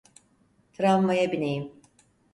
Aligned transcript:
Tramvaya 0.73 1.31
bineyim! 1.31 1.71